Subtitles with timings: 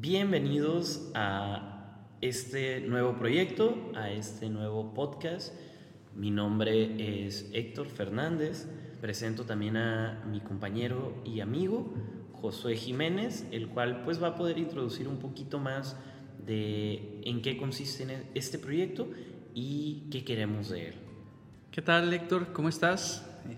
[0.00, 5.52] Bienvenidos a este nuevo proyecto, a este nuevo podcast.
[6.14, 8.68] Mi nombre es Héctor Fernández.
[9.00, 11.92] Presento también a mi compañero y amigo
[12.32, 15.96] Josué Jiménez, el cual pues va a poder introducir un poquito más
[16.46, 19.10] de en qué consiste este proyecto
[19.52, 20.94] y qué queremos de él.
[21.72, 22.52] ¿Qué tal Héctor?
[22.52, 23.28] ¿Cómo estás?
[23.50, 23.56] Eh,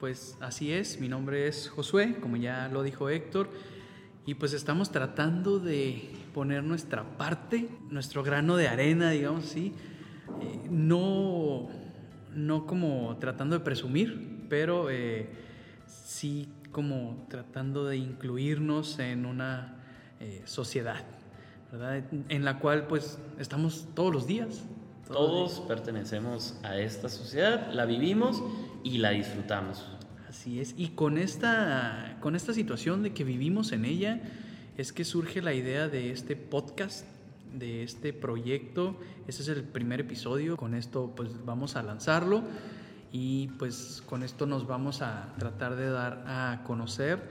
[0.00, 3.48] pues así es, mi nombre es Josué, como ya lo dijo Héctor
[4.28, 9.72] y pues estamos tratando de poner nuestra parte, nuestro grano de arena, digamos así,
[10.42, 11.70] eh, no,
[12.34, 15.30] no como tratando de presumir, pero eh,
[15.86, 19.76] sí como tratando de incluirnos en una
[20.20, 21.06] eh, sociedad,
[21.72, 22.04] ¿verdad?
[22.28, 24.62] En la cual pues estamos todos los días.
[25.10, 28.42] Todos pertenecemos a esta sociedad, la vivimos
[28.84, 29.86] y la disfrutamos.
[30.28, 30.74] Así es.
[30.76, 34.20] Y con esta, con esta situación de que vivimos en ella,
[34.76, 37.06] es que surge la idea de este podcast,
[37.54, 39.00] de este proyecto.
[39.26, 40.58] Este es el primer episodio.
[40.58, 42.42] Con esto pues vamos a lanzarlo
[43.10, 47.22] y pues con esto nos vamos a tratar de dar a conocer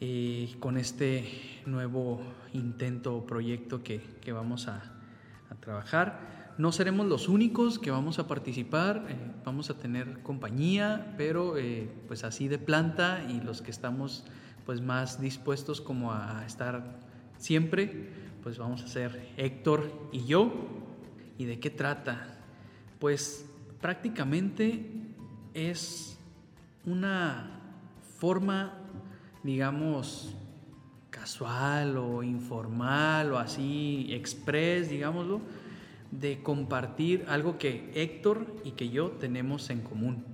[0.00, 1.28] eh, con este
[1.66, 2.20] nuevo
[2.52, 4.84] intento o proyecto que, que vamos a,
[5.50, 6.37] a trabajar.
[6.58, 11.88] No seremos los únicos que vamos a participar, eh, vamos a tener compañía, pero eh,
[12.08, 14.24] pues así de planta y los que estamos
[14.66, 16.98] pues más dispuestos como a estar
[17.36, 18.10] siempre,
[18.42, 20.52] pues vamos a ser Héctor y yo.
[21.38, 22.40] ¿Y de qué trata?
[22.98, 23.48] Pues
[23.80, 24.90] prácticamente
[25.54, 26.18] es
[26.84, 27.60] una
[28.18, 28.74] forma,
[29.44, 30.34] digamos,
[31.10, 35.40] casual o informal o así, express, digámoslo,
[36.10, 40.24] de compartir algo que Héctor y que yo tenemos en común.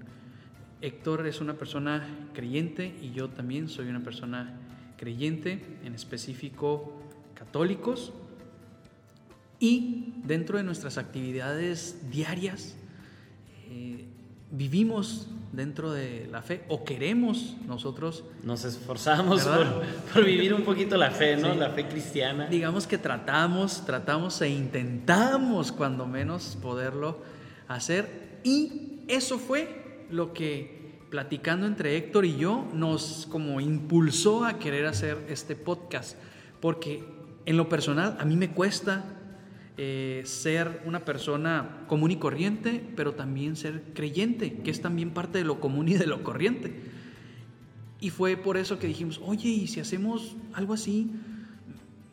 [0.81, 4.61] Héctor es una persona creyente y yo también soy una persona
[4.97, 6.93] creyente, en específico
[7.35, 8.13] católicos.
[9.59, 12.77] Y dentro de nuestras actividades diarias
[13.71, 14.05] eh,
[14.51, 18.25] vivimos dentro de la fe o queremos nosotros.
[18.43, 19.49] Nos esforzamos
[20.13, 21.55] por, vivir un poquito la fe, ¿no?
[21.55, 22.47] La fe cristiana.
[22.47, 27.19] Digamos que tratamos, tratamos e intentamos cuando menos poderlo
[27.69, 34.59] hacer y eso fue lo que platicando entre Héctor y yo nos como impulsó a
[34.59, 36.17] querer hacer este podcast
[36.61, 37.05] porque
[37.47, 39.05] en lo personal a mí me cuesta
[39.77, 45.39] eh, ser una persona común y corriente, pero también ser creyente, que es también parte
[45.39, 46.73] de lo común y de lo corriente.
[48.01, 51.11] Y fue por eso que dijimos, oye, ¿y si hacemos algo así?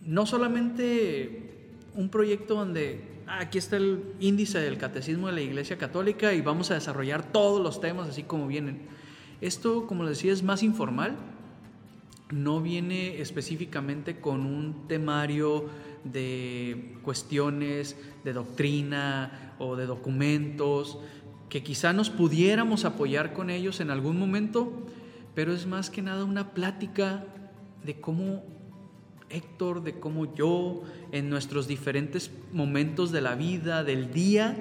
[0.06, 1.52] No solamente
[1.94, 6.42] un proyecto donde ah, aquí está el índice del catecismo de la Iglesia Católica y
[6.42, 8.80] vamos a desarrollar todos los temas así como vienen.
[9.40, 11.16] Esto, como les decía, es más informal,
[12.32, 15.66] no viene específicamente con un temario
[16.04, 21.00] de cuestiones de doctrina o de documentos,
[21.50, 24.72] que quizá nos pudiéramos apoyar con ellos en algún momento,
[25.36, 27.26] pero es más que nada una plática
[27.84, 28.44] de cómo
[29.30, 34.58] Héctor, de cómo yo, en nuestros diferentes momentos de la vida, del día,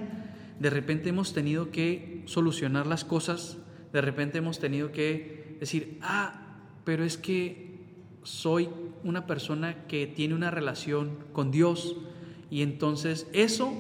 [0.59, 3.59] de repente hemos tenido que solucionar las cosas,
[3.93, 7.81] de repente hemos tenido que decir, ah, pero es que
[8.23, 8.69] soy
[9.05, 11.97] una persona que tiene una relación con Dios
[12.51, 13.73] y entonces eso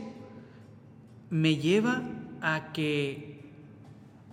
[1.28, 2.02] me lleva
[2.40, 3.40] a que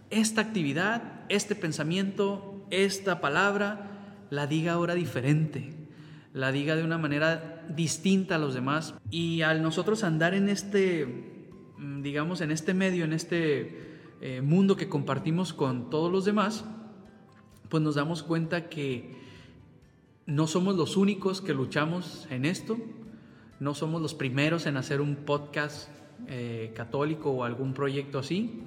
[0.09, 3.91] esta actividad, este pensamiento, esta palabra,
[4.29, 5.73] la diga ahora diferente,
[6.33, 8.93] la diga de una manera distinta a los demás.
[9.09, 11.05] Y al nosotros andar en este,
[11.77, 16.65] mm, digamos, en este medio, en este eh, mundo que compartimos con todos los demás,
[17.69, 19.26] pues nos damos cuenta que
[20.27, 22.77] no somos los únicos que luchamos en esto,
[23.61, 25.89] no somos los primeros en hacer un podcast
[26.27, 28.61] eh, católico o algún proyecto así.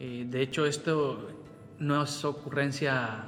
[0.00, 1.30] Eh, de hecho, esto
[1.78, 3.24] no es ocurrencia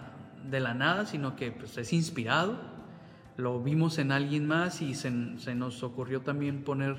[0.50, 2.58] de la nada, sino que pues, es inspirado.
[3.36, 6.96] Lo vimos en alguien más y se, se nos ocurrió también poner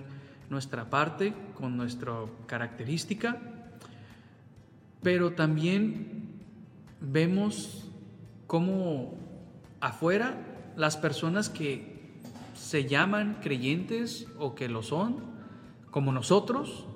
[0.50, 2.14] nuestra parte con nuestra
[2.48, 3.42] característica.
[5.04, 6.40] Pero también
[7.02, 7.90] vemos
[8.48, 9.25] cómo
[9.80, 10.36] afuera
[10.76, 11.96] las personas que
[12.54, 15.18] se llaman creyentes o que lo son,
[15.92, 16.88] como nosotros,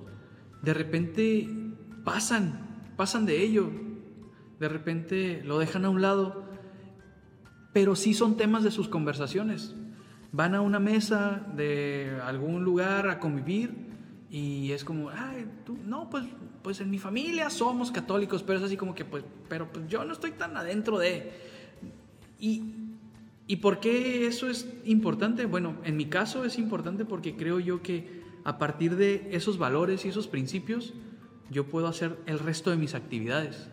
[0.62, 1.48] de repente
[2.04, 3.70] pasan, pasan de ello,
[4.60, 6.44] de repente lo dejan a un lado,
[7.74, 9.76] pero sí son temas de sus conversaciones.
[10.32, 13.90] Van a una mesa de algún lugar a convivir
[14.30, 16.26] y es como, ay, tú, no, pues,
[16.62, 20.04] pues en mi familia somos católicos, pero es así como que, pues, pero pues yo
[20.04, 21.59] no estoy tan adentro de...
[22.40, 22.64] Y
[23.50, 25.46] ¿Y por qué eso es importante?
[25.46, 30.06] Bueno, en mi caso es importante porque creo yo que a partir de esos valores
[30.06, 30.94] y esos principios,
[31.50, 33.68] yo puedo hacer el resto de mis actividades.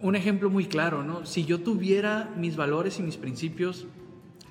[0.00, 1.26] Un ejemplo muy claro, ¿no?
[1.26, 3.86] Si yo tuviera mis valores y mis principios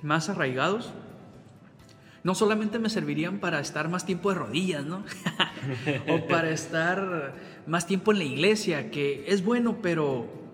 [0.02, 0.94] más arraigados,
[2.24, 5.04] no solamente me servirían para estar más tiempo de rodillas, ¿no?
[6.08, 7.34] o para estar
[7.66, 10.47] más tiempo en la iglesia, que es bueno, pero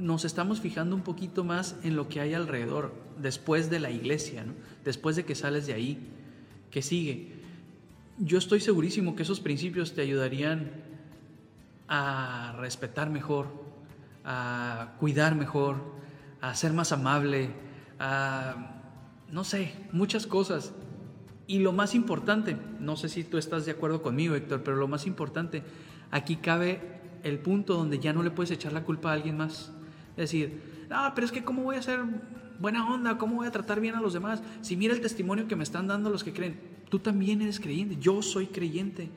[0.00, 4.44] nos estamos fijando un poquito más en lo que hay alrededor, después de la iglesia,
[4.84, 5.98] después de que sales de ahí,
[6.70, 7.32] que sigue.
[8.18, 10.70] Yo estoy segurísimo que esos principios te ayudarían
[11.88, 13.48] a respetar mejor,
[14.24, 15.76] a cuidar mejor,
[16.40, 17.50] a ser más amable,
[17.98, 18.82] a,
[19.30, 20.72] no sé, muchas cosas.
[21.46, 24.88] Y lo más importante, no sé si tú estás de acuerdo conmigo, Héctor, pero lo
[24.88, 25.62] más importante,
[26.10, 29.72] aquí cabe el punto donde ya no le puedes echar la culpa a alguien más
[30.16, 30.60] decir,
[30.90, 32.00] ah, pero es que cómo voy a ser
[32.58, 34.42] buena onda, cómo voy a tratar bien a los demás.
[34.60, 36.56] Si mira el testimonio que me están dando los que creen,
[36.88, 39.08] tú también eres creyente, yo soy creyente.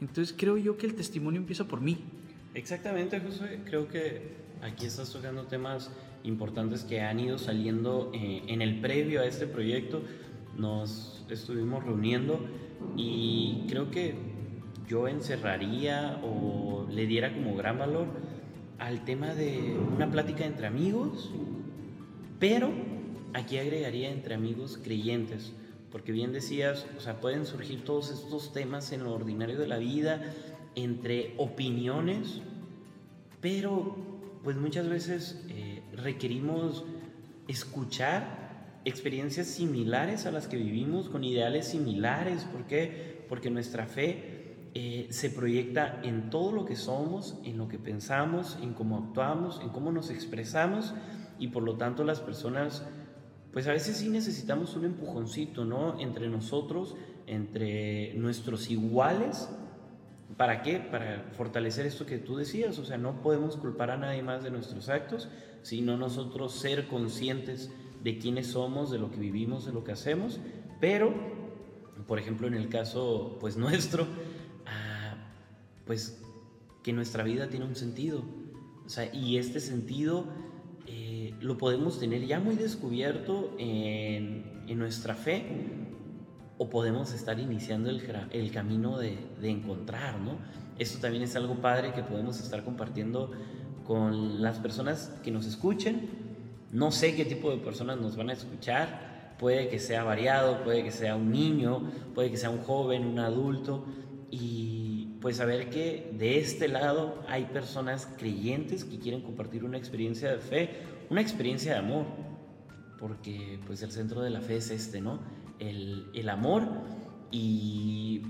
[0.00, 1.98] Entonces creo yo que el testimonio empieza por mí.
[2.54, 3.60] Exactamente, José.
[3.64, 5.90] Creo que aquí estás tocando temas
[6.22, 10.02] importantes que han ido saliendo eh, en el previo a este proyecto.
[10.56, 12.38] Nos estuvimos reuniendo
[12.96, 14.14] y creo que
[14.88, 18.06] yo encerraría o le diera como gran valor
[18.78, 21.30] al tema de una plática entre amigos,
[22.38, 22.72] pero
[23.32, 25.52] aquí agregaría entre amigos creyentes,
[25.90, 29.78] porque bien decías, o sea, pueden surgir todos estos temas en lo ordinario de la
[29.78, 30.22] vida,
[30.74, 32.40] entre opiniones,
[33.40, 33.96] pero
[34.42, 36.84] pues muchas veces eh, requerimos
[37.48, 43.24] escuchar experiencias similares a las que vivimos, con ideales similares, ¿por qué?
[43.28, 44.33] Porque nuestra fe
[44.74, 49.60] eh, se proyecta en todo lo que somos, en lo que pensamos, en cómo actuamos,
[49.62, 50.94] en cómo nos expresamos
[51.38, 52.84] y por lo tanto las personas,
[53.52, 56.00] pues a veces sí necesitamos un empujoncito, ¿no?
[56.00, 59.48] Entre nosotros, entre nuestros iguales.
[60.36, 60.80] ¿Para qué?
[60.80, 64.50] Para fortalecer esto que tú decías, o sea, no podemos culpar a nadie más de
[64.50, 65.28] nuestros actos,
[65.62, 67.70] sino nosotros ser conscientes
[68.02, 70.40] de quiénes somos, de lo que vivimos, de lo que hacemos,
[70.80, 71.14] pero,
[72.06, 74.06] por ejemplo, en el caso, pues nuestro,
[75.86, 76.22] pues
[76.82, 78.22] que nuestra vida tiene un sentido.
[79.12, 80.26] y este sentido
[80.86, 85.46] eh, lo podemos tener ya muy descubierto en, nuestra fe
[86.58, 90.38] o podemos estar iniciando el, camino de, encontrar, ¿no?
[90.78, 93.30] Esto también es algo padre que podemos estar compartiendo
[93.86, 96.08] con las personas que nos escuchen.
[96.72, 99.36] No sé qué tipo de personas nos van a escuchar.
[99.38, 103.20] Puede que sea variado, puede que sea un niño, puede que sea un joven, un
[103.20, 103.84] adulto.
[104.30, 104.83] Y
[105.24, 110.36] pues saber que de este lado hay personas creyentes que quieren compartir una experiencia de
[110.36, 110.68] fe,
[111.08, 112.04] una experiencia de amor,
[112.98, 115.20] porque pues el centro de la fe es este, ¿no?
[115.58, 116.64] El, el amor
[117.30, 118.20] y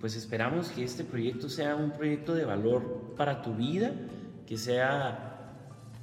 [0.00, 3.92] pues esperamos que este proyecto sea un proyecto de valor para tu vida,
[4.46, 5.54] que sea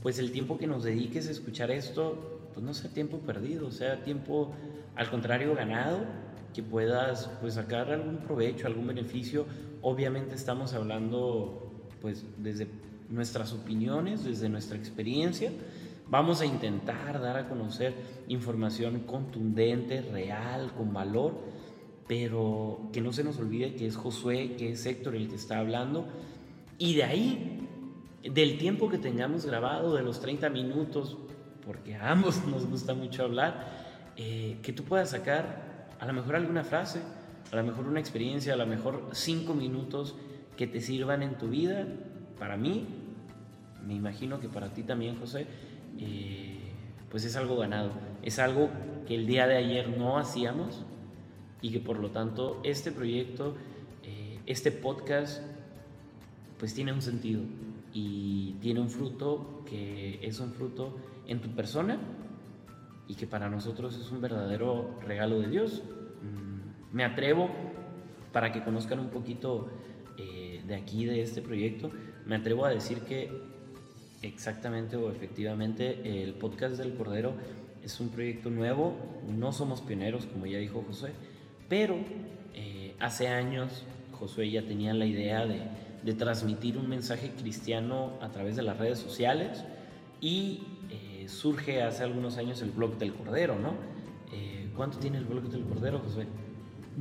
[0.03, 4.03] pues el tiempo que nos dediques a escuchar esto, pues no sea tiempo perdido, sea
[4.03, 4.53] tiempo
[4.95, 6.05] al contrario ganado,
[6.53, 9.47] que puedas pues sacar algún provecho, algún beneficio
[9.87, 11.71] Obviamente estamos hablando
[12.01, 12.67] pues desde
[13.07, 15.51] nuestras opiniones, desde nuestra experiencia.
[16.09, 17.93] Vamos a intentar dar a conocer
[18.27, 21.35] información contundente, real, con valor,
[22.07, 25.59] pero que no se nos olvide que es Josué, que es Héctor el que está
[25.59, 26.07] hablando.
[26.79, 27.69] Y de ahí,
[28.23, 31.15] del tiempo que tengamos grabado, de los 30 minutos,
[31.63, 33.67] porque a ambos nos gusta mucho hablar,
[34.17, 37.01] eh, que tú puedas sacar a lo mejor alguna frase,
[37.55, 40.15] a lo mejor una experiencia, a lo mejor cinco minutos
[40.57, 41.87] que te sirvan en tu vida.
[42.37, 42.85] Para mí,
[43.85, 45.47] me imagino que para ti también, José,
[45.99, 46.59] eh,
[47.09, 47.91] pues es algo ganado.
[48.23, 48.69] Es algo
[49.07, 50.83] que el día de ayer no hacíamos
[51.61, 53.55] y que por lo tanto este proyecto,
[54.03, 55.41] eh, este podcast,
[56.59, 57.41] pues tiene un sentido
[57.93, 60.97] y tiene un fruto que es un fruto
[61.27, 61.97] en tu persona
[63.07, 65.83] y que para nosotros es un verdadero regalo de Dios
[66.95, 67.49] me atrevo,
[68.31, 69.67] para que conozcan un poquito
[70.17, 71.91] eh, de aquí, de este proyecto,
[72.25, 73.29] me atrevo a decir que
[74.21, 77.33] exactamente o efectivamente el podcast del Cordero
[77.83, 78.95] es un proyecto nuevo,
[79.27, 81.11] no somos pioneros, como ya dijo José,
[81.67, 81.97] pero
[82.53, 83.83] eh, hace años
[84.13, 85.63] Josué ya tenía la idea de,
[86.01, 89.65] de, transmitir un mensaje cristiano a través de las redes sociales
[90.21, 93.73] y eh, surge hace algunos años el blog del Cordero, ¿no?
[94.77, 96.27] ¿Cuánto tiene el blog del Cordero, Josué?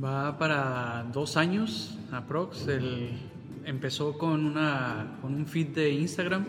[0.03, 2.67] Va para dos años, aprox.
[2.67, 3.11] El,
[3.65, 6.45] empezó con, una, con un feed de Instagram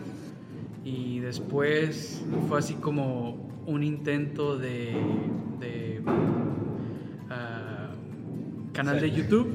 [0.83, 4.95] y después fue así como un intento de,
[5.59, 6.01] de
[7.29, 7.89] ah,
[8.73, 9.49] canal de YouTube.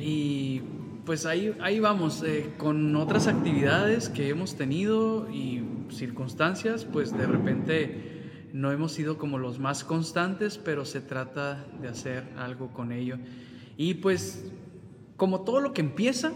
[0.00, 0.60] Y
[1.06, 7.26] pues ahí, ahí vamos, eh, con otras actividades que hemos tenido y circunstancias, pues de
[7.26, 8.15] repente
[8.56, 13.18] no hemos sido como los más constantes, pero se trata de hacer algo con ello.
[13.76, 14.50] Y pues
[15.18, 16.32] como todo lo que empieza,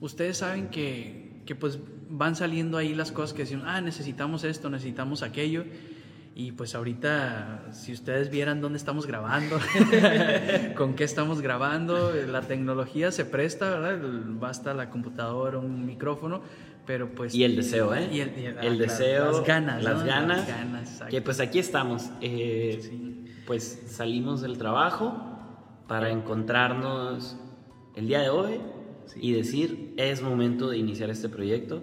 [0.00, 1.78] ustedes saben que, que pues
[2.10, 5.64] van saliendo ahí las cosas que dicen, ah, necesitamos esto, necesitamos aquello.
[6.34, 9.60] Y pues ahorita, si ustedes vieran dónde estamos grabando,
[10.76, 14.00] con qué estamos grabando, la tecnología se presta, ¿verdad?
[14.40, 16.42] Basta la computadora, un micrófono,
[16.88, 17.34] pero pues...
[17.34, 18.08] Y el deseo, ¿eh?
[18.10, 19.32] Y el, el ah, deseo.
[19.32, 19.84] Las ganas.
[19.84, 20.48] Las ganas.
[21.10, 22.08] que pues aquí estamos.
[22.22, 25.12] Eh, Pues salimos del trabajo
[25.86, 27.36] para encontrarnos
[27.94, 28.60] el día de hoy
[29.16, 31.82] y decir, es momento de iniciar este proyecto.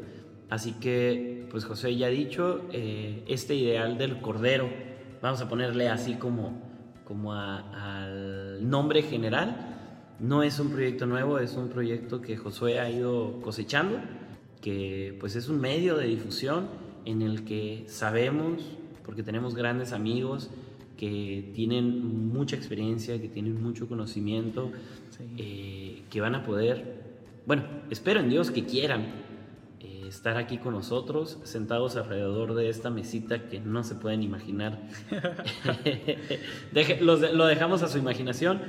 [0.50, 4.68] Así que, pues José ya ha dicho, eh, este ideal del cordero,
[5.22, 6.64] vamos a ponerle así como,
[7.04, 12.90] como al nombre general, no es un proyecto nuevo, es un proyecto que Josué ha
[12.90, 14.00] ido cosechando,
[14.66, 16.70] que pues es un medio de difusión
[17.06, 18.64] en el que sabemos,
[19.06, 20.50] porque tenemos grandes amigos
[20.98, 24.72] que tienen mucha experiencia, que tienen mucho conocimiento,
[25.38, 27.04] eh, que van a poder,
[27.46, 29.24] bueno, espero en Dios que quieran
[30.08, 34.82] estar aquí con nosotros, sentados alrededor de esta mesita que no se pueden imaginar.
[37.02, 38.62] lo dejamos a su imaginación,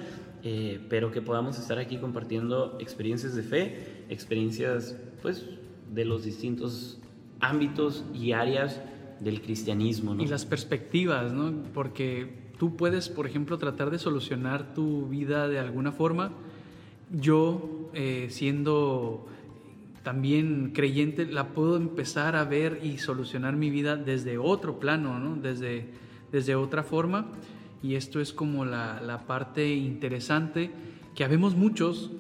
[0.43, 5.47] eh, pero que podamos estar aquí compartiendo experiencias de fe, experiencias pues
[5.93, 6.99] de los distintos
[7.41, 8.81] ámbitos y áreas
[9.21, 10.15] del cristianismo.
[10.21, 11.53] Y las perspectivas, ¿no?
[11.75, 16.33] Porque tú puedes, por ejemplo, tratar de solucionar tu vida de alguna forma.
[17.11, 19.27] Yo, eh, siendo
[20.03, 25.37] también creyente, la puedo empezar a ver y solucionar mi vida desde otro plano, ¿no?
[25.37, 25.89] desde,
[26.33, 27.27] desde otra forma.
[27.83, 30.71] Y esto es como la, la parte interesante,
[31.15, 32.13] que habemos muchos,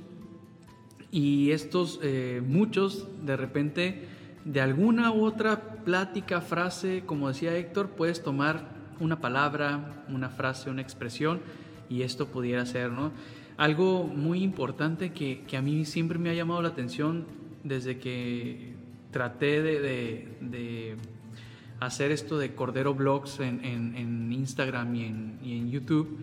[1.17, 4.03] y estos eh, muchos de repente,
[4.45, 8.69] de alguna u otra plática, frase, como decía Héctor, puedes tomar
[9.01, 11.41] una palabra, una frase, una expresión,
[11.89, 13.13] y esto pudiera ser, ¿no?
[13.57, 17.25] Algo muy importante que, que a mí siempre me ha llamado la atención
[17.65, 18.75] desde que
[19.11, 20.97] traté de,
[21.81, 26.19] hacer esto de Cordero Blogs en, Instagram y en, YouTube,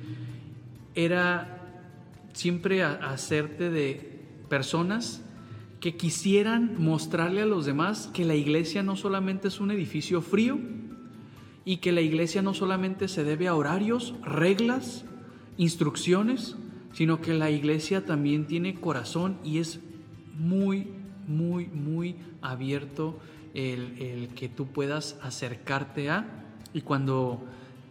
[0.93, 1.61] era
[2.33, 4.12] siempre hacerte de
[4.53, 5.23] personas
[5.79, 10.59] que quisieran mostrarle a los demás que la iglesia no solamente es un edificio frío
[11.65, 15.05] y que la iglesia no solamente se debe a horarios, reglas,
[15.57, 16.55] instrucciones,
[16.91, 19.79] sino que la iglesia también tiene corazón y es
[20.37, 20.87] muy
[21.27, 23.17] muy, muy abierto
[23.55, 26.27] el, que tú puedas acercarte a.
[26.75, 27.43] Y cuando,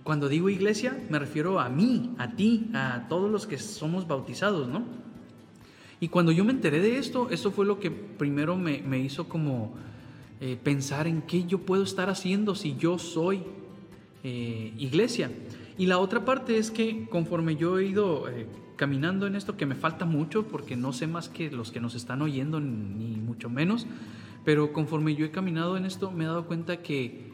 [0.04, 4.68] cuando digo iglesia, me refiero a mí, a ti, a todos los que somos bautizados,
[4.68, 5.02] ¿no?
[6.02, 9.72] Y cuando yo me enteré de esto, eso fue lo que primero me, hizo como
[10.40, 13.44] eh, pensar en qué yo puedo estar haciendo si yo soy
[14.24, 15.30] eh, iglesia.
[15.78, 19.64] Y la otra parte es que conforme yo he ido eh, caminando en esto, que
[19.64, 23.48] me falta mucho porque no sé más que los que nos están oyendo, ni mucho
[23.48, 23.86] menos,
[24.44, 27.30] pero conforme yo he caminado en esto, me he dado cuenta que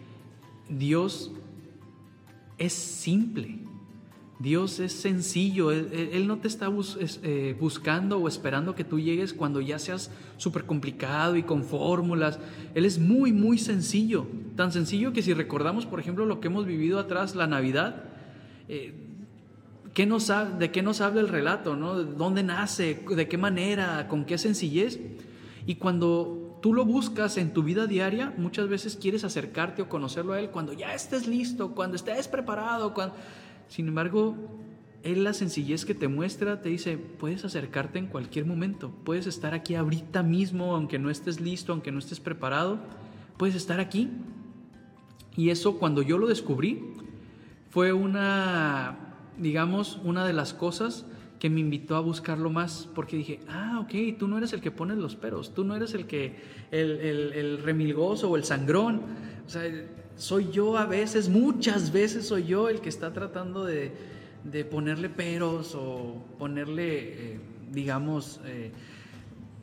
[0.68, 1.32] Dios
[2.58, 3.60] es simple.
[4.38, 6.70] Dios es sencillo, Él, no te está
[7.22, 12.38] eh, buscando o esperando que tú llegues cuando ya seas súper complicado y con fórmulas.
[12.74, 14.26] Él es muy, muy sencillo.
[14.54, 18.04] Tan sencillo que si recordamos, por ejemplo, lo que hemos vivido atrás, la Navidad,
[18.68, 18.94] eh,
[19.98, 21.74] ¿De qué nos habla el relato?
[21.74, 21.94] ¿no?
[21.94, 23.02] ¿Dónde nace?
[23.16, 24.06] ¿De qué manera?
[24.06, 25.00] ¿Con qué sencillez?
[25.66, 30.34] Y cuando tú lo buscas en tu vida diaria, muchas veces quieres acercarte o conocerlo
[30.34, 32.94] a Él cuando ya estés listo, cuando estés preparado.
[32.94, 33.16] Cuando...
[33.68, 34.36] Sin embargo,
[35.02, 39.54] Él la sencillez que te muestra te dice, puedes acercarte en cualquier momento, puedes estar
[39.54, 42.78] aquí ahorita mismo, aunque no estés listo, aunque no estés preparado,
[43.36, 44.10] puedes estar aquí.
[45.36, 46.82] Y eso cuando yo lo descubrí
[47.70, 49.08] fue una
[49.38, 51.06] digamos, una de las cosas
[51.38, 54.72] que me invitó a buscarlo más, porque dije, ah, ok, tú no eres el que
[54.72, 56.36] pones los peros, tú no eres el que,
[56.72, 59.02] el, el, remilgoso o el sangrón,
[59.46, 59.62] o sea,
[60.18, 63.92] soy yo a veces, muchas veces soy yo el que está tratando de,
[64.44, 68.72] de ponerle peros o ponerle, eh, digamos, eh,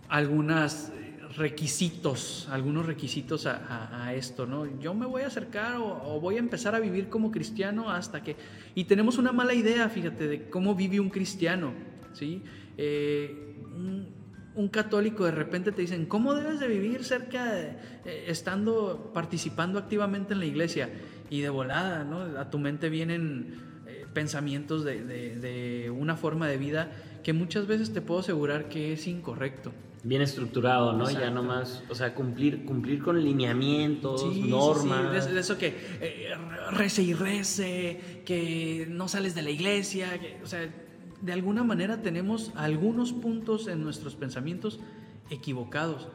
[0.09, 0.91] algunas
[1.37, 4.79] requisitos, algunos requisitos a, esto, ¿no?
[4.79, 8.37] Yo me voy a acercar o, voy a empezar a vivir como cristiano hasta que...
[8.73, 11.73] Y tenemos una mala idea, fíjate, de cómo vive un cristiano,
[12.13, 12.41] ¿sí?
[12.77, 13.55] Eh,
[14.55, 20.33] un, católico de repente te dicen, ¿cómo debes de vivir cerca, eh, estando, participando activamente
[20.33, 20.89] en la iglesia?
[21.29, 22.39] y de volada, ¿no?
[22.39, 23.55] A tu mente vienen
[23.87, 26.91] eh, pensamientos de, de, de una forma de vida
[27.23, 29.71] que muchas veces te puedo asegurar que es incorrecto
[30.03, 31.09] bien estructurado, ¿no?
[31.09, 35.25] Ya nomás, o sea, cumplir, cumplir con lineamientos, normas.
[35.25, 36.29] Sí, De, eso que eh,
[36.73, 40.69] rece y rece, que no sales de la iglesia, o sea,
[41.21, 44.79] de alguna manera tenemos algunos puntos en nuestros pensamientos
[45.29, 46.07] equivocados.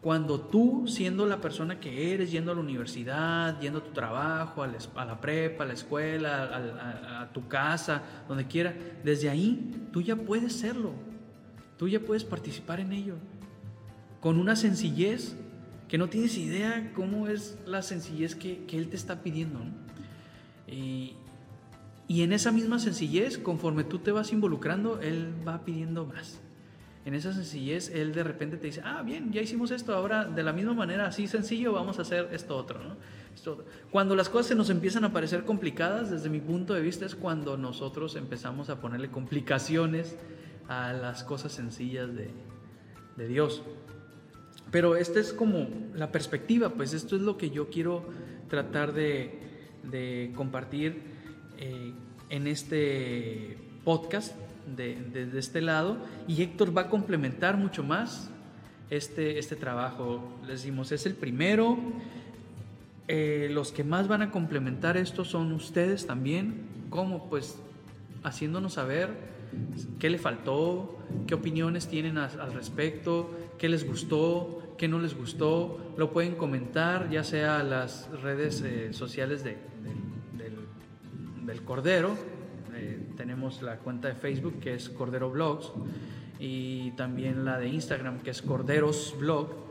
[0.00, 4.62] Cuando tú, siendo la persona que eres, yendo a la universidad, yendo a tu trabajo,
[4.62, 10.16] a la, prepa, a la escuela, a, tu casa, donde quiera, desde ahí tú ya
[10.16, 10.92] puedes serlo.
[11.78, 13.14] Tú ya puedes participar en ello
[14.20, 15.36] con una sencillez
[15.88, 19.60] que no tienes idea cómo es la sencillez que, Él te está pidiendo.
[22.08, 26.40] En esa misma sencillez, conforme tú te vas involucrando, Él va pidiendo más.
[27.04, 30.42] En esa sencillez, Él de repente te dice, ah, bien, ya hicimos esto, ahora de
[30.42, 32.80] la misma manera, así sencillo, vamos a hacer esto otro.
[33.90, 37.14] Cuando las cosas se nos empiezan a parecer complicadas, desde mi punto de vista, es
[37.14, 40.16] cuando nosotros empezamos a ponerle complicaciones
[40.68, 42.30] a las cosas sencillas de,
[43.16, 43.62] de Dios.
[44.70, 48.04] Pero esta es como la perspectiva, pues esto es lo que yo quiero
[48.48, 51.13] tratar de, compartir
[51.58, 51.92] eh,
[52.30, 54.34] en este podcast
[54.76, 55.98] desde de, este lado.
[56.26, 58.30] Y Héctor va a complementar mucho más
[58.90, 60.22] este, este trabajo.
[60.42, 61.78] Les decimos, es el primero.
[63.06, 67.58] Eh, los que más van a complementar esto son ustedes también, como pues
[68.22, 69.10] haciéndonos saber
[69.98, 75.78] qué le faltó, qué opiniones tienen al respecto, qué les gustó, qué no les gustó,
[75.98, 79.58] lo pueden comentar ya sea a las redes eh, sociales de,
[81.44, 82.16] del, Cordero.
[82.74, 85.72] Eh, tenemos la cuenta de Facebook que es Cordero Blogs
[86.38, 89.64] y también la de Instagram que es Corderos Blog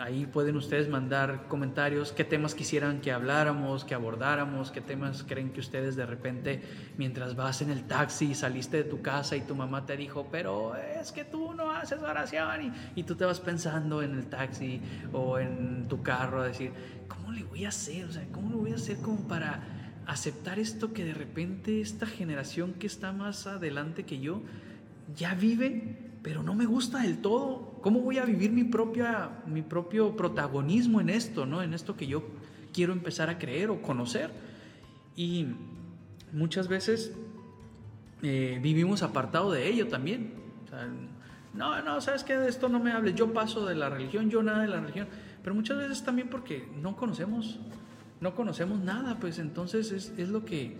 [0.00, 5.50] ahí pueden ustedes mandar comentarios, qué temas quisieran que habláramos, que abordáramos, qué temas creen
[5.50, 6.62] que ustedes de repente,
[6.96, 10.74] mientras vas en el taxi, saliste de tu casa y tu mamá te dijo, pero
[10.76, 14.80] es que tú no haces oración y, tú te vas pensando en el taxi
[15.12, 16.72] o en tu carro a decir,
[17.08, 18.04] ¿cómo le voy a hacer?
[18.04, 19.60] O sea, ¿cómo lo voy a hacer como para
[20.12, 24.42] aceptar esto que de repente esta generación que está más adelante que yo
[25.16, 26.10] ya vive?
[26.22, 27.78] pero no me gusta del todo.
[27.80, 31.62] ¿Cómo voy a vivir mi, propia, mi propio protagonismo en esto, ¿no?
[31.62, 32.22] en esto que yo
[32.72, 34.30] quiero empezar a creer o conocer?
[35.16, 35.46] Y
[36.32, 37.12] muchas veces
[38.22, 40.34] eh, vivimos apartado de ello también.
[41.54, 44.42] no, no, sabes que de esto no me hables, yo paso de la religión, yo
[44.42, 45.08] nada de la religión,
[45.42, 47.58] pero muchas veces también porque no conocemos,
[48.20, 50.76] no conocemos nada, pues entonces es, es lo que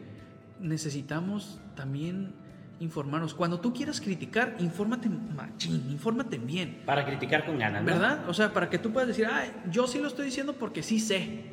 [0.61, 2.33] necesitamos también
[2.81, 3.35] informarnos.
[3.35, 6.83] Cuando tú quieras criticar, infórmate machín, infórmate bien.
[6.87, 8.29] Para criticar con ganas, ¿Verdad?
[8.29, 10.99] O sea, para que tú puedas decir, ah, yo sí lo estoy diciendo porque sí
[10.99, 11.45] sé.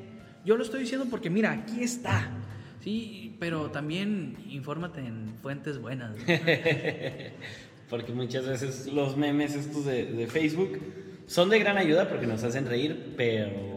[0.46, 2.32] Yo lo estoy diciendo porque, mira, aquí está.
[2.82, 6.16] Sí, pero también infórmate en fuentes buenas.
[7.90, 10.80] porque muchas veces los memes estos de, Facebook
[11.26, 13.77] son de gran ayuda porque nos hacen reír, pero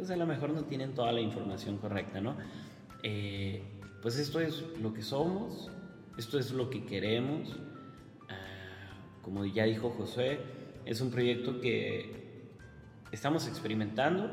[0.00, 2.34] pues a lo mejor no tienen toda la información correcta, ¿no?
[3.02, 3.62] Eh,
[4.00, 5.70] pues esto es lo que somos,
[6.16, 7.54] esto es lo que queremos.
[8.30, 10.40] Ah, como ya dijo José,
[10.86, 12.48] es un proyecto que
[13.12, 14.30] estamos experimentando.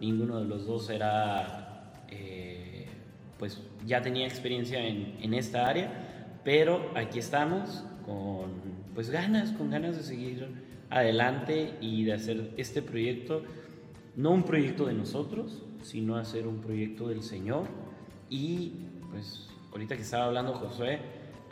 [0.00, 2.86] Ninguno de los dos era, eh,
[3.38, 8.52] pues ya tenía experiencia en, en, esta área, pero aquí estamos con
[8.94, 10.48] pues ganas, con ganas de seguir
[10.88, 13.44] adelante y de hacer este proyecto,
[14.20, 17.64] no un proyecto de nosotros, sino hacer un proyecto del Señor.
[18.28, 20.98] Y pues ahorita que estaba hablando José,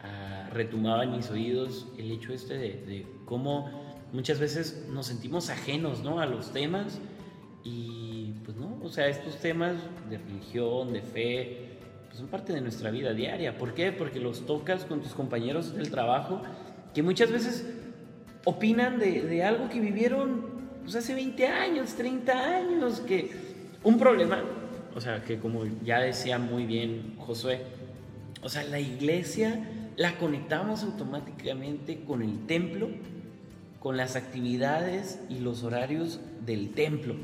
[0.04, 3.70] uh, retumaba en mis oídos el hecho este de, cómo
[4.12, 6.20] muchas veces nos sentimos ajenos ¿no?
[6.20, 7.00] a los temas
[7.64, 9.76] y pues no, o sea, estos temas
[10.10, 13.56] de religión, de fe, pues son parte de nuestra vida diaria.
[13.56, 13.92] ¿Por qué?
[13.92, 16.42] Porque los tocas con tus compañeros del trabajo
[16.94, 17.66] que muchas veces
[18.44, 20.47] opinan de algo que vivieron
[20.88, 23.30] pues, hace 20 años, 30 años, que
[23.84, 24.42] un problema,
[24.94, 27.60] o sea, que como ya decía muy bien Josué,
[28.40, 32.88] o sea, la iglesia la conectamos automáticamente con el templo,
[33.80, 37.16] con las actividades y los horarios del templo,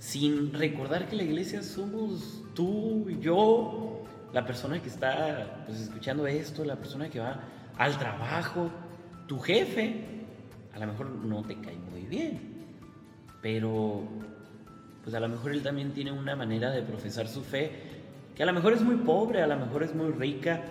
[0.00, 4.02] sin recordar que la iglesia somos tú, yo,
[4.32, 7.44] la persona que está pues, escuchando esto, la persona que va
[7.78, 8.72] al trabajo,
[9.28, 10.02] tu jefe,
[10.74, 12.55] a lo mejor no te cae muy bien,
[13.46, 14.02] pero
[15.04, 17.70] pues a lo mejor él también tiene una manera de profesar su fe
[18.34, 20.64] que a lo mejor es muy pobre, a lo mejor es muy rica,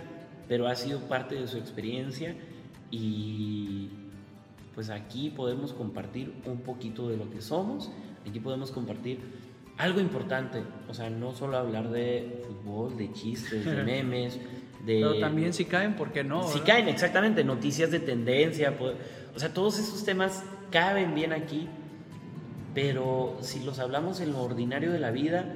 [0.46, 2.36] pero ha sido parte de su experiencia
[2.90, 3.88] y
[4.74, 7.90] pues aquí podemos compartir un poquito de lo que somos,
[8.28, 9.20] aquí podemos compartir
[9.78, 14.38] algo importante, o sea, no solo hablar de fútbol, de chistes, de memes,
[14.84, 15.00] de...
[15.00, 16.42] Pero también si caen, ¿por qué no?
[16.42, 16.66] Si verdad?
[16.66, 18.96] caen, exactamente, noticias de tendencia, pues,
[19.34, 21.70] o sea, todos esos temas caben bien aquí,
[22.76, 25.46] pero si los hablamos en lo ordinario de la vida,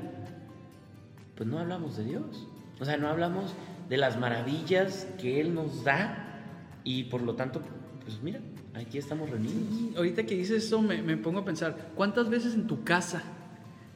[1.37, 2.49] pues no hablamos de Dios.
[2.81, 3.53] O sea, no hablamos
[3.91, 6.41] de las maravillas que Él nos da
[6.83, 7.61] y por lo tanto,
[8.03, 8.41] pues mira,
[8.73, 9.93] aquí estamos reunidos.
[9.93, 13.23] Y ahorita que dices eso me, me pongo a pensar, ¿cuántas veces en tu casa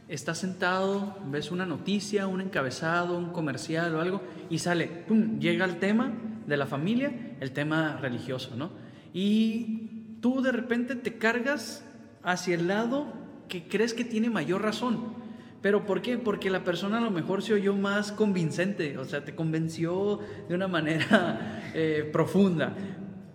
[0.07, 5.65] estás sentado, ves una noticia, un encabezado, un comercial o algo y sale, ¡pum!, llega
[5.65, 6.13] el tema
[6.47, 8.71] de la familia, el tema religioso, ¿no?
[9.15, 11.87] Y tú de repente te cargas
[12.25, 13.13] hacia el lado
[13.49, 15.15] que crees que tiene mayor razón.
[15.63, 16.19] ¿Pero por qué?
[16.19, 20.55] Porque la persona a lo mejor se oyó más convincente, o sea, te convenció de
[20.55, 22.75] una manera eh, profunda.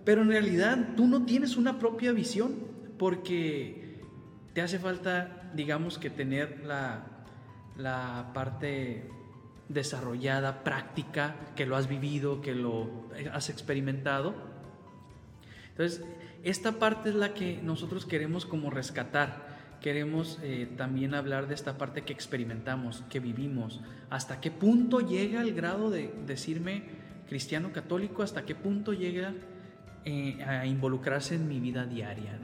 [0.05, 2.55] Pero en realidad tú no tienes una propia visión
[2.97, 3.99] porque
[4.53, 7.05] te hace falta, digamos, que tener la,
[7.77, 9.09] la parte
[9.69, 12.89] desarrollada, práctica, que lo has vivido, que lo
[13.31, 14.33] has experimentado.
[15.69, 16.03] Entonces,
[16.43, 19.59] esta parte es la que nosotros queremos como rescatar.
[19.81, 23.81] Queremos eh, también hablar de esta parte que experimentamos, que vivimos.
[24.09, 26.83] ¿Hasta qué punto llega el grado de decirme
[27.27, 28.23] cristiano católico?
[28.23, 29.33] ¿Hasta qué punto llega
[30.05, 32.37] eh, a involucrarse en mi vida diaria?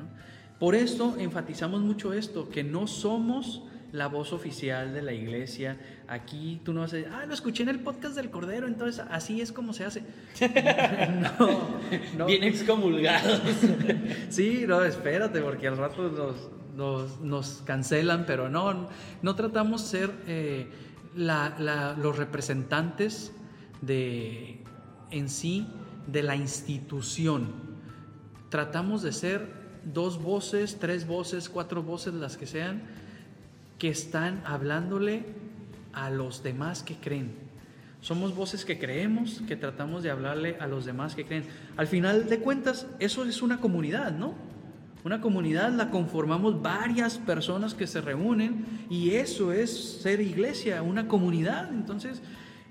[0.60, 3.64] Por esto enfatizamos mucho esto, que no somos
[3.96, 5.78] la voz oficial de la iglesia.
[6.08, 9.04] Aquí tú no vas a decir, ah, lo escuché en el podcast del Cordero, entonces
[9.10, 10.04] así es como se hace.
[11.40, 11.80] no,
[12.18, 12.26] no.
[12.26, 13.42] Bien excomulgados.
[14.30, 16.36] Sí, no, espérate, porque al rato nos,
[16.76, 18.90] nos, nos cancelan, pero no,
[19.22, 20.68] no tratamos de ser eh,
[21.16, 23.32] la- la- los representantes
[23.82, 24.62] de,
[25.12, 25.68] en sí
[26.08, 27.48] de la institución.
[28.50, 29.48] Tratamos de ser
[29.86, 32.82] dos voces, tres voces, cuatro voces, las que sean,
[33.78, 35.26] que están hablándole
[35.94, 37.34] a los demás que creen.
[38.02, 41.46] Somos voces que creemos, que tratamos de hablarle a los demás que creen.
[41.76, 44.36] Al final de cuentas, eso es una comunidad, ¿no?
[45.04, 51.08] Una comunidad la conformamos varias personas que se reúnen y eso es ser iglesia, una
[51.08, 51.72] comunidad.
[51.72, 52.22] Entonces,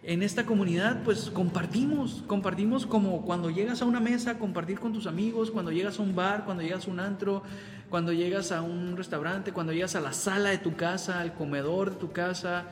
[0.07, 5.07] en esta comunidad pues compartimos, compartimos como cuando llegas a una mesa, compartir con tus
[5.07, 7.43] amigos, cuando llegas a un bar, cuando llegas a un antro,
[7.88, 11.93] cuando llegas a un restaurante, cuando llegas a la sala de tu casa, al comedor
[11.93, 12.67] de tu casa,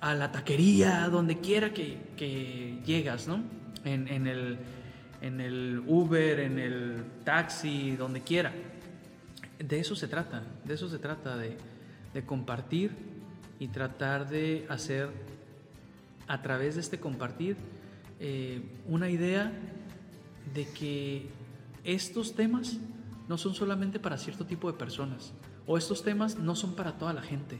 [0.00, 3.42] a la taquería, donde quiera que, que llegas, ¿no?
[3.84, 4.58] En, el,
[5.20, 8.52] en el Uber, en el taxi, donde quiera.
[9.58, 11.56] De eso se trata, de eso se trata, de,
[12.12, 12.92] de compartir
[13.58, 15.08] y tratar de hacer
[16.26, 17.56] a través de este compartir
[18.20, 19.52] eh, una idea
[20.54, 21.26] de que
[21.84, 22.78] estos temas
[23.28, 25.32] no son solamente para cierto tipo de personas
[25.66, 27.58] o estos temas no son para toda la gente.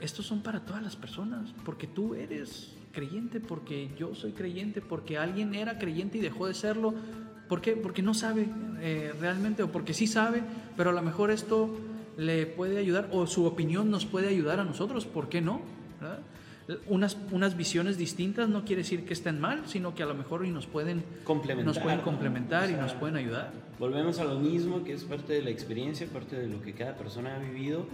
[0.00, 5.18] Estos son para todas las personas, porque tú eres creyente, porque yo soy creyente, porque
[5.18, 6.94] alguien era creyente y dejó de serlo.
[7.48, 7.72] ¿Por qué?
[7.72, 8.48] Porque no sabe
[8.80, 10.42] eh, realmente o porque sí sabe,
[10.76, 11.76] pero a lo mejor esto
[12.16, 15.04] le puede ayudar o su opinión nos puede ayudar a nosotros.
[15.06, 15.62] ¿Por qué no?
[16.00, 16.20] ¿Verdad?
[16.86, 20.44] Unas, unas visiones distintas no quiere decir que estén mal, sino que a lo mejor
[20.44, 22.04] y nos pueden Complementar, nos pueden ¿no?
[22.04, 23.52] complementar O y sea, nos pueden ayudar.
[23.78, 26.96] Volvemos a lo mismo, que es parte de la experiencia, parte de lo que cada
[26.96, 27.86] persona ha vivido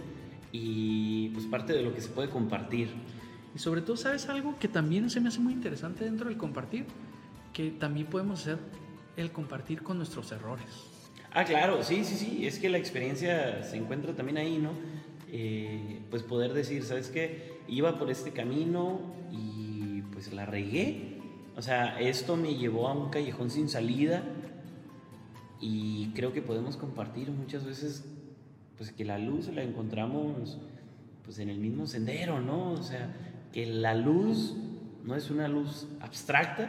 [0.51, 2.89] y pues parte de lo que se puede compartir.
[3.55, 6.85] Y sobre todo, ¿sabes algo que también se me hace muy interesante dentro del compartir?
[7.53, 8.57] Que también podemos hacer
[9.15, 10.65] el compartir con nuestros errores.
[11.33, 14.71] Ah, claro, sí, sí, sí, es que la experiencia se encuentra también ahí, ¿no?
[15.31, 17.54] Eh, pues poder decir, ¿sabes qué?
[17.67, 18.99] Iba por este camino
[19.31, 21.19] y pues la regué.
[21.57, 24.23] O sea, esto me llevó a un callejón sin salida
[25.61, 28.05] y creo que podemos compartir muchas veces
[28.77, 30.59] pues que la luz la encontramos
[31.23, 32.71] pues en el mismo sendero, ¿no?
[32.71, 33.13] O sea,
[33.51, 34.55] que la luz
[35.03, 36.67] no es una luz abstracta,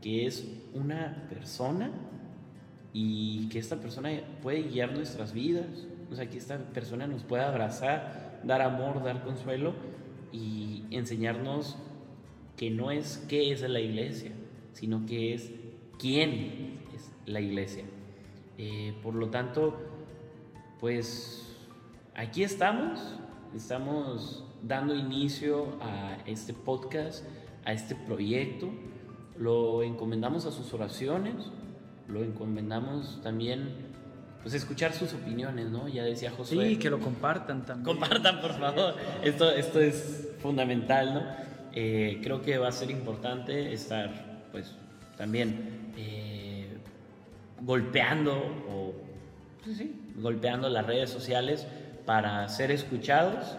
[0.00, 1.90] que es una persona
[2.92, 4.10] y que esta persona
[4.42, 9.22] puede guiar nuestras vidas, o sea, que esta persona nos puede abrazar, dar amor, dar
[9.24, 9.74] consuelo
[10.32, 11.76] y enseñarnos
[12.56, 14.32] que no es qué es la iglesia,
[14.72, 15.52] sino que es
[15.98, 17.84] quién es la iglesia.
[18.58, 19.76] Eh, por lo tanto,
[20.80, 21.56] pues
[22.14, 23.00] aquí estamos,
[23.54, 27.24] estamos dando inicio a este podcast,
[27.64, 28.68] a este proyecto,
[29.36, 31.34] lo encomendamos a sus oraciones,
[32.08, 33.88] lo encomendamos también,
[34.42, 35.88] pues escuchar sus opiniones, ¿no?
[35.88, 36.68] Ya decía Josué.
[36.68, 37.84] Sí, que lo compartan también.
[37.84, 38.94] Compartan, por favor.
[39.22, 41.22] Esto, esto es fundamental, ¿no?
[41.72, 44.74] Eh, creo que va a ser importante estar, pues,
[45.16, 46.78] también eh,
[47.60, 48.94] golpeando o,
[49.62, 51.66] pues sí, golpeando las redes sociales
[52.06, 53.56] para ser escuchados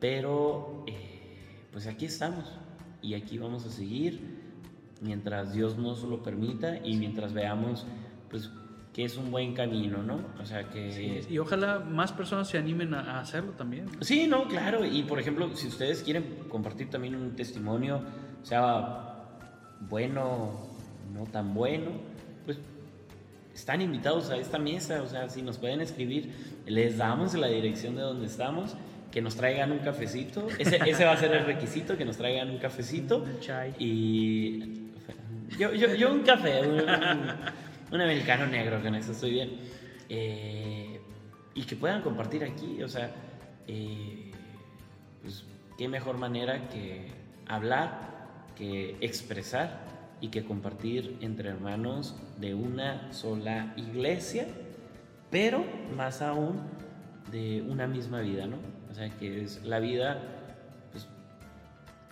[0.00, 2.44] pero eh, pues aquí estamos
[3.02, 4.20] y aquí vamos a seguir
[5.00, 7.86] mientras Dios nos lo permita y mientras veamos
[8.30, 8.50] pues
[8.96, 10.20] que es un buen camino, ¿no?
[10.40, 11.22] O sea que...
[11.28, 13.90] y ojalá más personas se animen a, hacerlo también.
[14.00, 14.86] Sí, no, claro.
[14.86, 18.00] Y por ejemplo, si ustedes quieren compartir también un testimonio,
[18.42, 19.26] sea
[19.80, 20.66] bueno,
[21.12, 21.90] no tan bueno,
[22.46, 22.56] pues
[23.54, 25.02] están invitados a esta mesa.
[25.02, 26.32] O sea, si nos pueden escribir,
[26.64, 28.76] les damos la dirección de donde estamos
[29.12, 30.48] que nos traigan un cafecito.
[30.58, 33.26] Ese, ese, va a ser el requisito, que nos traigan un cafecito.
[33.40, 33.74] Chai.
[33.78, 34.86] Y
[35.58, 36.82] yo, yo, yo un café, un
[38.00, 39.58] americano negro, con eso estoy bien.
[40.08, 41.00] Eh,
[41.54, 43.10] y que puedan compartir aquí, o sea,
[43.66, 44.30] eh,
[45.22, 45.44] pues
[45.78, 47.08] qué mejor manera que
[47.46, 48.16] hablar,
[48.56, 49.84] que expresar
[50.20, 54.46] y que compartir entre hermanos de una sola iglesia,
[55.30, 55.64] pero
[55.96, 56.60] más aún
[57.30, 58.56] de una misma vida, ¿no?
[58.90, 60.22] O sea, que es la vida,
[60.92, 61.06] pues,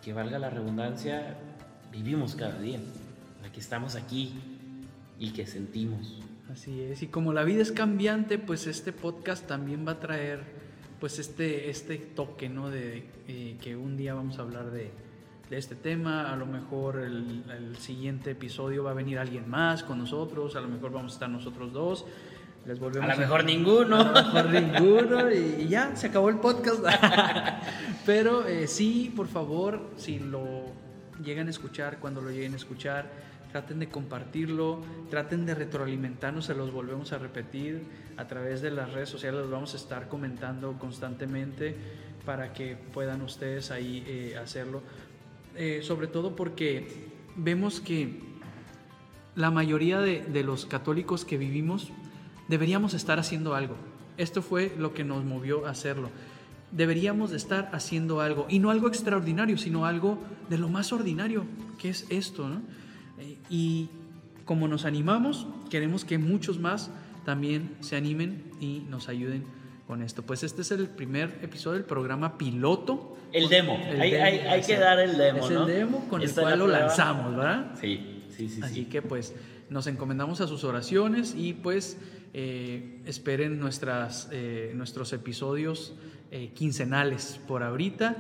[0.03, 1.37] que valga la redundancia,
[1.93, 2.79] vivimos cada día,
[3.41, 4.54] sea, que estamos aquí
[5.19, 6.21] y que sentimos.
[6.53, 10.41] Así es, y como la vida es cambiante, pues este podcast también va a traer
[11.01, 12.71] pues este, este toque, ¿no?
[12.71, 14.91] De eh, que un día vamos a hablar de,
[15.51, 19.83] de este tema, a lo mejor el, el, siguiente episodio va a venir alguien más
[19.83, 22.07] con nosotros, a lo mejor vamos a estar nosotros dos.
[22.67, 24.01] Les volvemos a lo mejor ninguno.
[24.01, 26.83] A lo mejor ninguno y, ya, se acabó el podcast.
[28.07, 30.65] Pero eh, sí, por favor, si lo
[31.23, 33.11] llegan a escuchar, cuando lo lleguen a escuchar,
[33.55, 37.85] traten de compartirlo, traten de retroalimentarnos, se los volvemos a repetir
[38.17, 41.77] a través de las redes sociales, los vamos a estar comentando constantemente
[42.27, 44.83] para que puedan ustedes ahí eh, hacerlo.
[45.55, 48.19] Eh, sobre todo porque vemos que
[49.37, 51.93] la mayoría de, de los católicos que vivimos
[52.49, 53.77] deberíamos estar haciendo algo.
[54.17, 56.11] Esto fue lo que nos movió a hacerlo
[56.73, 60.19] deberíamos de estar haciendo algo, y no algo extraordinario, sino algo
[60.51, 61.45] de lo más ordinario,
[61.79, 62.63] que es esto, ¿no?
[63.49, 63.89] Y
[64.45, 66.91] como nos animamos, queremos que muchos más
[67.25, 69.45] también se animen y nos ayuden
[69.87, 70.23] con esto.
[70.23, 73.17] Pues este es el primer episodio del programa piloto.
[73.33, 73.79] El demo.
[73.99, 75.45] hay, que dar el demo.
[75.45, 77.73] Es el demo con el cual lo lanzamos, ¿verdad?
[77.81, 78.61] Sí, sí, sí.
[78.63, 79.35] Así que pues
[79.71, 81.99] nos encomendamos a sus oraciones y pues
[82.33, 85.95] eh, esperen nuestras, eh, nuestros episodios
[86.31, 88.17] eh, quincenales por ahorita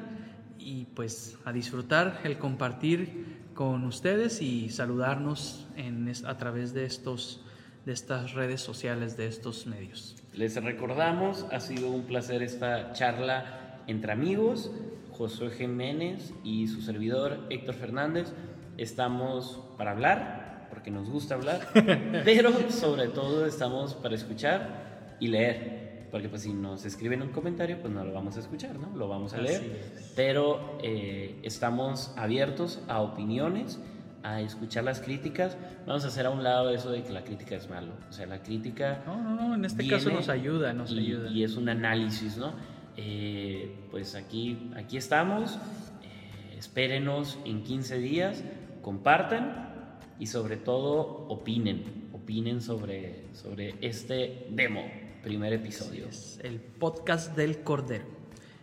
[0.58, 7.40] y pues a disfrutar el compartir con ustedes y saludarnos en, a través de, estos,
[7.86, 10.16] de estas redes sociales, de estos medios.
[10.34, 14.70] Les recordamos, ha sido un placer esta charla entre amigos,
[15.12, 18.32] Josué Jiménez y su servidor Héctor Fernández.
[18.76, 21.60] Estamos para hablar, porque nos gusta hablar,
[22.24, 25.83] pero sobre todo estamos para escuchar y leer
[26.14, 28.96] porque pues si nos escriben un comentario, pues no lo vamos a escuchar, ¿no?
[28.96, 29.90] Lo vamos a leer.
[30.14, 33.80] Pero eh, estamos abiertos a opiniones,
[34.22, 35.56] a escuchar las críticas.
[35.88, 37.94] Vamos a hacer a un lado eso de que la crítica es malo.
[38.08, 39.02] O sea, la crítica...
[39.04, 41.30] No, no, no, en este caso nos ayuda, nos y, ayuda.
[41.32, 42.52] Y es un análisis, ¿no?
[42.96, 45.56] Eh, pues aquí, aquí estamos.
[46.04, 48.44] Eh, espérenos en 15 días,
[48.82, 52.08] compartan y sobre todo opinen.
[52.12, 56.06] Opinen sobre, sobre este demo primer episodio.
[56.42, 58.04] el podcast del Cordero.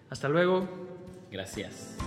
[0.09, 0.69] Hasta luego.
[1.31, 1.97] Gracias.